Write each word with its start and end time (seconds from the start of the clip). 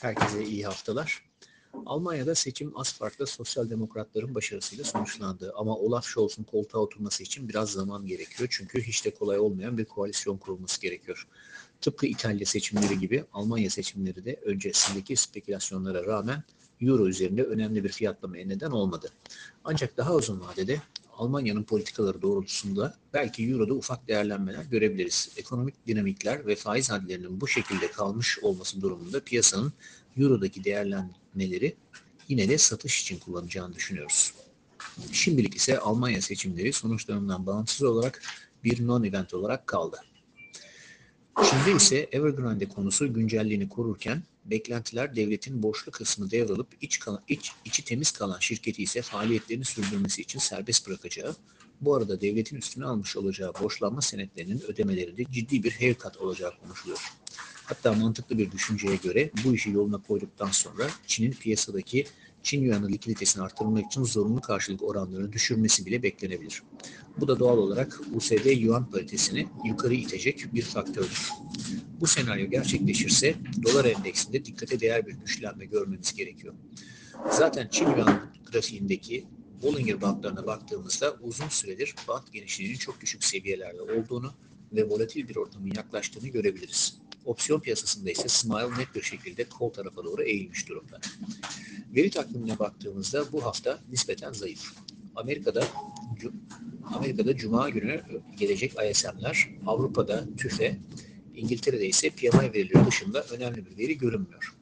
Herkese 0.00 0.44
iyi 0.44 0.64
haftalar. 0.64 1.22
Almanya'da 1.86 2.34
seçim 2.34 2.78
az 2.78 2.92
farklı 2.92 3.26
sosyal 3.26 3.70
demokratların 3.70 4.34
başarısıyla 4.34 4.84
sonuçlandı. 4.84 5.52
Ama 5.56 5.76
Olaf 5.76 6.04
Scholz'un 6.04 6.42
koltuğa 6.44 6.80
oturması 6.80 7.22
için 7.22 7.48
biraz 7.48 7.72
zaman 7.72 8.06
gerekiyor. 8.06 8.48
Çünkü 8.52 8.82
hiç 8.82 9.04
de 9.04 9.14
kolay 9.14 9.38
olmayan 9.38 9.78
bir 9.78 9.84
koalisyon 9.84 10.36
kurulması 10.36 10.80
gerekiyor. 10.80 11.28
Tıpkı 11.80 12.06
İtalya 12.06 12.46
seçimleri 12.46 12.98
gibi 12.98 13.24
Almanya 13.32 13.70
seçimleri 13.70 14.24
de 14.24 14.40
öncesindeki 14.44 15.16
spekülasyonlara 15.16 16.06
rağmen 16.06 16.42
Euro 16.80 17.08
üzerinde 17.08 17.42
önemli 17.42 17.84
bir 17.84 17.92
fiyatlamaya 17.92 18.46
neden 18.46 18.70
olmadı. 18.70 19.10
Ancak 19.64 19.96
daha 19.96 20.14
uzun 20.14 20.40
vadede 20.40 20.80
Almanya'nın 21.20 21.62
politikaları 21.62 22.22
doğrultusunda 22.22 22.94
belki 23.14 23.50
Euro'da 23.50 23.74
ufak 23.74 24.08
değerlenmeler 24.08 24.64
görebiliriz. 24.64 25.28
Ekonomik 25.36 25.86
dinamikler 25.86 26.46
ve 26.46 26.56
faiz 26.56 26.90
hadlerinin 26.90 27.40
bu 27.40 27.48
şekilde 27.48 27.90
kalmış 27.90 28.38
olması 28.42 28.80
durumunda 28.80 29.20
piyasanın 29.20 29.72
Euro'daki 30.16 30.64
değerlenmeleri 30.64 31.76
yine 32.28 32.48
de 32.48 32.58
satış 32.58 33.02
için 33.02 33.18
kullanacağını 33.18 33.74
düşünüyoruz. 33.74 34.34
Şimdilik 35.12 35.56
ise 35.56 35.78
Almanya 35.78 36.22
seçimleri 36.22 36.72
sonuçlarından 36.72 37.46
bağımsız 37.46 37.82
olarak 37.82 38.22
bir 38.64 38.78
non-event 38.78 39.36
olarak 39.36 39.66
kaldı. 39.66 39.96
Çin'de 41.36 41.76
ise 41.76 42.08
Evergrande 42.12 42.68
konusu 42.68 43.14
güncelliğini 43.14 43.68
korurken 43.68 44.22
beklentiler 44.44 45.16
devletin 45.16 45.62
borçlu 45.62 45.92
kısmı 45.92 46.30
devralıp 46.30 46.68
iç 46.80 46.98
kalan, 46.98 47.22
iç, 47.28 47.52
içi 47.64 47.84
temiz 47.84 48.10
kalan 48.10 48.38
şirketi 48.38 48.82
ise 48.82 49.02
faaliyetlerini 49.02 49.64
sürdürmesi 49.64 50.22
için 50.22 50.38
serbest 50.38 50.88
bırakacağı, 50.88 51.36
bu 51.80 51.94
arada 51.94 52.20
devletin 52.20 52.56
üstüne 52.56 52.84
almış 52.84 53.16
olacağı 53.16 53.52
borçlanma 53.62 54.00
senetlerinin 54.00 54.60
ödemelerinde 54.60 55.24
ciddi 55.32 55.62
bir 55.62 55.72
haircut 55.72 56.16
olacağı 56.16 56.52
konuşuluyor. 56.60 57.12
Hatta 57.64 57.92
mantıklı 57.92 58.38
bir 58.38 58.50
düşünceye 58.50 58.96
göre 58.96 59.30
bu 59.44 59.54
işi 59.54 59.70
yoluna 59.70 60.02
koyduktan 60.02 60.50
sonra 60.50 60.90
Çin'in 61.06 61.32
piyasadaki 61.32 62.06
Çin 62.42 62.62
yuanı 62.62 62.88
likiditesini 62.88 63.42
artırmak 63.42 63.86
için 63.86 64.04
zorunlu 64.04 64.40
karşılık 64.40 64.82
oranlarını 64.82 65.32
düşürmesi 65.32 65.86
bile 65.86 66.02
beklenebilir. 66.02 66.62
Bu 67.20 67.28
da 67.28 67.38
doğal 67.38 67.58
olarak 67.58 68.00
USD 68.14 68.60
yuan 68.60 68.90
paritesini 68.90 69.46
yukarı 69.64 69.94
itecek 69.94 70.54
bir 70.54 70.62
faktördür. 70.62 71.30
Bu 72.00 72.06
senaryo 72.06 72.50
gerçekleşirse 72.50 73.34
dolar 73.62 73.84
endeksinde 73.84 74.44
dikkate 74.44 74.80
değer 74.80 75.06
bir 75.06 75.12
güçlenme 75.12 75.64
görmemiz 75.64 76.14
gerekiyor. 76.14 76.54
Zaten 77.30 77.68
Çin 77.70 77.86
yuan 77.86 78.30
grafiğindeki 78.52 79.24
Bollinger 79.62 80.00
bantlarına 80.00 80.46
baktığımızda 80.46 81.16
uzun 81.20 81.48
süredir 81.48 81.94
bant 82.08 82.32
genişliğinin 82.32 82.76
çok 82.76 83.00
düşük 83.00 83.24
seviyelerde 83.24 83.82
olduğunu 83.82 84.34
ve 84.72 84.88
volatil 84.88 85.28
bir 85.28 85.36
ortamın 85.36 85.72
yaklaştığını 85.76 86.28
görebiliriz. 86.28 87.00
Opsiyon 87.24 87.60
piyasasında 87.60 88.10
ise 88.10 88.28
Smile 88.28 88.78
net 88.78 88.94
bir 88.94 89.02
şekilde 89.02 89.44
kol 89.44 89.70
tarafa 89.70 90.04
doğru 90.04 90.22
eğilmiş 90.22 90.68
durumda. 90.68 91.00
Veri 91.96 92.10
takvimine 92.10 92.58
baktığımızda 92.58 93.32
bu 93.32 93.44
hafta 93.44 93.78
nispeten 93.90 94.32
zayıf. 94.32 94.72
Amerika'da 95.16 95.66
Amerika'da 96.94 97.36
Cuma 97.36 97.70
günü 97.70 98.02
gelecek 98.38 98.72
ISM'ler, 98.90 99.48
Avrupa'da 99.66 100.24
TÜFE, 100.36 100.78
İngiltere'de 101.36 101.86
ise 101.86 102.10
PMI 102.10 102.52
verileri 102.52 102.86
dışında 102.86 103.22
önemli 103.22 103.66
bir 103.66 103.78
veri 103.78 103.98
görünmüyor. 103.98 104.54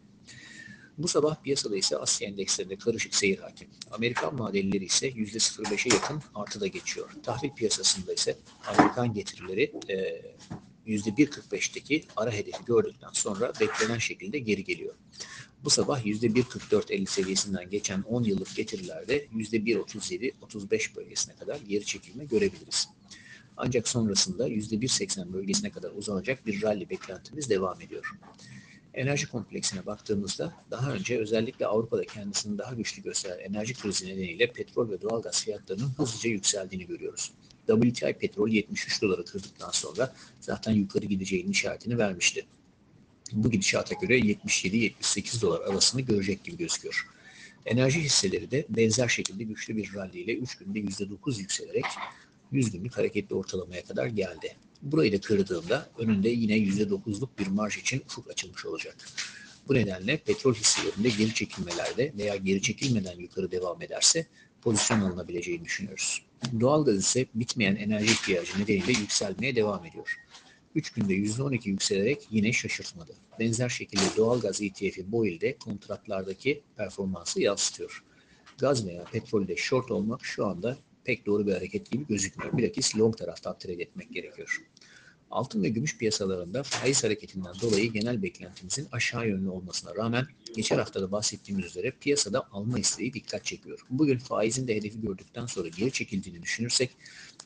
Bu 0.99 1.09
sabah 1.09 1.43
piyasada 1.43 1.77
ise 1.77 1.97
Asya 1.97 2.29
endekslerinde 2.29 2.77
karışık 2.77 3.15
seyir 3.15 3.39
hakim. 3.39 3.69
Amerikan 3.91 4.39
vadelileri 4.39 4.85
ise 4.85 5.09
%0.5'e 5.09 5.95
yakın 5.95 6.23
artıda 6.35 6.67
geçiyor. 6.67 7.11
Tahvil 7.23 7.51
piyasasında 7.51 8.13
ise 8.13 8.37
Amerikan 8.67 9.15
getirileri 9.15 9.73
e, 9.89 10.23
%1.45'teki 10.89 12.05
ara 12.17 12.31
hedefi 12.31 12.65
gördükten 12.65 13.11
sonra 13.13 13.53
beklenen 13.61 13.99
şekilde 13.99 14.39
geri 14.39 14.65
geliyor. 14.65 14.95
Bu 15.65 15.71
sabah 15.71 16.07
%1.44.50 16.07 17.07
seviyesinden 17.07 17.71
geçen 17.71 18.03
10 18.03 18.25
yıllık 18.25 18.57
getirilerde 18.57 19.27
%1.37-35 19.27 20.97
bölgesine 20.97 21.37
kadar 21.37 21.61
geri 21.61 21.85
çekilme 21.85 22.25
görebiliriz. 22.25 22.89
Ancak 23.57 23.89
sonrasında 23.89 24.49
%1.80 24.49 25.33
bölgesine 25.33 25.71
kadar 25.71 25.91
uzanacak 25.91 26.47
bir 26.47 26.63
rally 26.63 26.91
beklentimiz 26.91 27.51
devam 27.51 27.81
ediyor. 27.81 28.11
Enerji 28.95 29.27
kompleksine 29.27 29.87
baktığımızda 29.87 30.53
daha 30.71 30.93
önce 30.93 31.19
özellikle 31.19 31.67
Avrupa'da 31.67 32.05
kendisini 32.05 32.59
daha 32.59 32.75
güçlü 32.75 33.03
gösteren 33.03 33.39
enerji 33.39 33.75
krizi 33.75 34.07
nedeniyle 34.07 34.53
petrol 34.53 34.91
ve 34.91 35.01
doğalgaz 35.01 35.45
fiyatlarının 35.45 35.93
hızlıca 35.97 36.31
yükseldiğini 36.31 36.87
görüyoruz. 36.87 37.33
WTI 37.69 38.13
petrol 38.13 38.49
73 38.49 39.03
doları 39.03 39.25
kırdıktan 39.25 39.71
sonra 39.71 40.15
zaten 40.41 40.73
yukarı 40.73 41.07
gideceğinin 41.07 41.51
işaretini 41.51 41.99
vermişti. 41.99 42.47
Bu 43.33 43.51
gidişata 43.51 43.95
göre 43.95 44.19
77-78 44.19 45.43
dolar 45.43 45.61
arasını 45.61 46.01
görecek 46.01 46.45
gibi 46.45 46.57
gözüküyor. 46.57 47.07
Enerji 47.67 48.01
hisseleri 48.01 48.51
de 48.51 48.67
benzer 48.69 49.09
şekilde 49.09 49.45
güçlü 49.45 49.77
bir 49.77 49.95
rally 49.95 50.21
ile 50.21 50.35
3 50.35 50.55
günde 50.55 50.79
%9 50.79 51.41
yükselerek 51.41 51.85
100 52.53 52.71
günlük 52.71 52.97
hareketli 52.97 53.35
ortalamaya 53.35 53.85
kadar 53.85 54.07
geldi. 54.07 54.57
Burayı 54.83 55.13
da 55.13 55.21
kırdığında 55.21 55.89
önünde 55.99 56.29
yine 56.29 56.59
%9'luk 56.59 57.29
bir 57.39 57.47
marj 57.47 57.77
için 57.77 58.03
ufuk 58.07 58.31
açılmış 58.31 58.67
olacak. 58.67 58.97
Bu 59.69 59.75
nedenle 59.75 60.17
petrol 60.17 60.55
hisselerinde 60.55 61.09
geri 61.09 61.35
çekilmelerde 61.35 62.13
veya 62.19 62.37
geri 62.37 62.63
çekilmeden 62.63 63.19
yukarı 63.19 63.51
devam 63.51 63.83
ederse 63.83 64.27
pozisyon 64.69 65.01
alınabileceğini 65.01 65.65
düşünüyoruz. 65.65 66.23
Doğalgaz 66.61 66.97
ise 66.97 67.27
bitmeyen 67.35 67.77
enerji 67.77 68.13
ihtiyacı 68.13 68.61
nedeniyle 68.63 68.93
yükselmeye 68.93 69.57
devam 69.57 69.85
ediyor. 69.85 70.17
3 70.75 70.91
günde 70.91 71.15
%12 71.15 71.69
yükselerek 71.69 72.29
yine 72.31 72.53
şaşırtmadı. 72.53 73.13
Benzer 73.39 73.69
şekilde 73.69 74.03
doğalgaz 74.17 74.63
ETF'i 74.63 75.13
BOIL'de 75.13 75.57
kontratlardaki 75.59 76.63
performansı 76.77 77.43
yansıtıyor. 77.43 78.05
Gaz 78.59 78.87
veya 78.87 79.05
petrolde 79.05 79.57
short 79.57 79.91
olmak 79.91 80.25
şu 80.25 80.47
anda 80.47 80.77
pek 81.05 81.27
doğru 81.27 81.47
bir 81.47 81.53
hareket 81.53 81.91
gibi 81.91 82.07
gözükmüyor. 82.07 82.59
Bilakis 82.59 82.97
long 82.97 83.17
taraftan 83.17 83.59
trade 83.59 83.83
etmek 83.83 84.13
gerekiyor. 84.13 84.63
Altın 85.31 85.63
ve 85.63 85.69
gümüş 85.69 85.99
piyasalarında 85.99 86.63
faiz 86.63 87.05
hareketinden 87.05 87.55
dolayı 87.61 87.93
genel 87.93 88.23
beklentimizin 88.23 88.89
aşağı 88.93 89.29
yönlü 89.29 89.49
olmasına 89.49 89.95
rağmen 89.95 90.27
geçen 90.57 90.79
haftada 90.79 91.13
bahsettiğimiz 91.13 91.67
üzere 91.67 91.91
piyasada 91.91 92.49
alma 92.53 92.79
isteği 92.79 93.13
dikkat 93.13 93.45
çekiyor. 93.45 93.79
Bugün 93.91 94.19
faizin 94.19 94.69
de 94.69 94.77
hedefi 94.77 95.01
gördükten 95.01 95.47
sonra 95.47 95.69
geri 95.69 95.93
çekildiğini 95.93 96.43
düşünürsek 96.43 96.91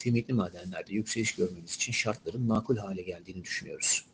kıymetli 0.00 0.34
madenlerde 0.34 0.94
yükseliş 0.94 1.34
görmemiz 1.34 1.74
için 1.74 1.92
şartların 1.92 2.42
makul 2.42 2.76
hale 2.76 3.02
geldiğini 3.02 3.44
düşünüyoruz. 3.44 4.04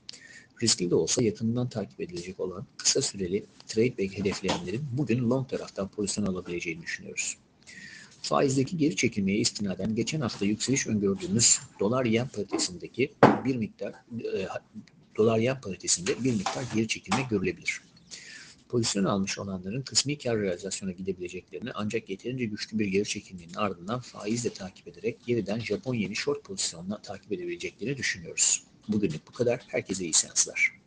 Riskli 0.62 0.90
de 0.90 0.94
olsa 0.94 1.22
yakından 1.22 1.68
takip 1.68 2.00
edilecek 2.00 2.40
olan 2.40 2.66
kısa 2.76 3.02
süreli 3.02 3.44
trade 3.66 3.98
back 3.98 4.18
hedefleyenlerin 4.18 4.84
bugün 4.92 5.30
long 5.30 5.48
taraftan 5.48 5.88
pozisyon 5.88 6.26
alabileceğini 6.26 6.82
düşünüyoruz. 6.82 7.36
Faizdeki 8.22 8.76
geri 8.76 8.96
çekilmeye 8.96 9.38
istinaden 9.38 9.94
geçen 9.94 10.20
hafta 10.20 10.44
yükseliş 10.44 10.86
öngördüğümüz 10.86 11.60
dolar 11.80 12.04
yen 12.04 12.28
paritesindeki 12.28 13.12
bir 13.44 13.56
miktar 13.56 13.92
e, 14.34 14.48
dolar 15.16 15.38
yen 15.38 15.60
paritesinde 15.60 16.24
bir 16.24 16.32
miktar 16.32 16.64
geri 16.74 16.88
çekilme 16.88 17.26
görülebilir. 17.30 17.80
Pozisyon 18.68 19.04
almış 19.04 19.38
olanların 19.38 19.82
kısmi 19.82 20.18
kar 20.18 20.38
realizasyona 20.38 20.92
gidebileceklerini 20.92 21.70
ancak 21.74 22.10
yeterince 22.10 22.44
güçlü 22.44 22.78
bir 22.78 22.86
geri 22.86 23.04
çekilmenin 23.04 23.54
ardından 23.54 24.00
faizle 24.00 24.50
takip 24.50 24.88
ederek 24.88 25.18
yeniden 25.26 25.60
Japon 25.60 25.94
yeni 25.94 26.16
short 26.16 26.44
pozisyonla 26.44 27.02
takip 27.02 27.32
edebileceklerini 27.32 27.96
düşünüyoruz. 27.96 28.64
Bugünlük 28.88 29.28
bu 29.28 29.32
kadar. 29.32 29.60
Herkese 29.68 30.04
iyi 30.04 30.12
seanslar. 30.12 30.78